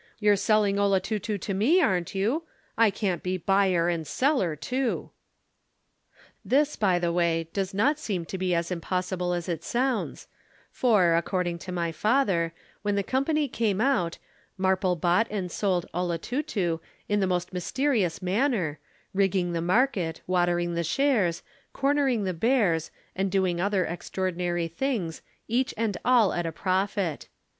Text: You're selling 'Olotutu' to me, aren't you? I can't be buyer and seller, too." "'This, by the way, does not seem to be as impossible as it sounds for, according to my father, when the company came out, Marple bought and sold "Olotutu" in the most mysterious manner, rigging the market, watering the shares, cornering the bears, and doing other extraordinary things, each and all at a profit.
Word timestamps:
You're 0.17 0.35
selling 0.35 0.77
'Olotutu' 0.79 1.39
to 1.39 1.53
me, 1.53 1.79
aren't 1.79 2.15
you? 2.15 2.41
I 2.75 2.89
can't 2.89 3.21
be 3.21 3.37
buyer 3.37 3.87
and 3.87 4.07
seller, 4.07 4.55
too." 4.55 5.11
"'This, 6.43 6.75
by 6.75 6.97
the 6.97 7.13
way, 7.13 7.47
does 7.53 7.71
not 7.71 7.99
seem 7.99 8.25
to 8.25 8.37
be 8.39 8.55
as 8.55 8.71
impossible 8.71 9.31
as 9.33 9.47
it 9.47 9.63
sounds 9.63 10.27
for, 10.71 11.13
according 11.15 11.59
to 11.59 11.71
my 11.71 11.91
father, 11.91 12.51
when 12.81 12.95
the 12.95 13.03
company 13.03 13.47
came 13.47 13.79
out, 13.79 14.17
Marple 14.57 14.95
bought 14.95 15.27
and 15.29 15.51
sold 15.51 15.85
"Olotutu" 15.93 16.79
in 17.07 17.19
the 17.19 17.27
most 17.27 17.53
mysterious 17.53 18.23
manner, 18.23 18.79
rigging 19.13 19.53
the 19.53 19.61
market, 19.61 20.21
watering 20.25 20.73
the 20.73 20.83
shares, 20.83 21.43
cornering 21.73 22.23
the 22.23 22.33
bears, 22.33 22.89
and 23.15 23.29
doing 23.29 23.61
other 23.61 23.85
extraordinary 23.85 24.67
things, 24.67 25.21
each 25.47 25.75
and 25.77 25.95
all 26.03 26.33
at 26.33 26.47
a 26.47 26.51
profit. 26.51 27.27